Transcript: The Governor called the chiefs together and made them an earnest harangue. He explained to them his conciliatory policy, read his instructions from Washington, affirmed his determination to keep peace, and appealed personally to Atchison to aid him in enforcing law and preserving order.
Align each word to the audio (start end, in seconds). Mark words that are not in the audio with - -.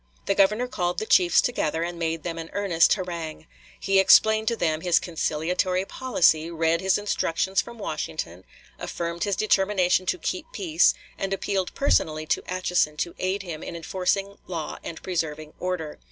The 0.25 0.33
Governor 0.33 0.67
called 0.67 0.97
the 0.97 1.05
chiefs 1.05 1.41
together 1.41 1.83
and 1.83 1.99
made 1.99 2.23
them 2.23 2.39
an 2.39 2.49
earnest 2.53 2.93
harangue. 2.95 3.45
He 3.79 3.99
explained 3.99 4.47
to 4.47 4.55
them 4.55 4.81
his 4.81 4.97
conciliatory 4.99 5.85
policy, 5.85 6.49
read 6.49 6.81
his 6.81 6.97
instructions 6.97 7.61
from 7.61 7.77
Washington, 7.77 8.43
affirmed 8.79 9.25
his 9.25 9.35
determination 9.35 10.07
to 10.07 10.17
keep 10.17 10.47
peace, 10.53 10.95
and 11.19 11.31
appealed 11.33 11.75
personally 11.75 12.25
to 12.25 12.41
Atchison 12.51 12.97
to 12.97 13.13
aid 13.19 13.43
him 13.43 13.61
in 13.61 13.75
enforcing 13.75 14.39
law 14.47 14.79
and 14.83 15.03
preserving 15.03 15.53
order. 15.59 15.99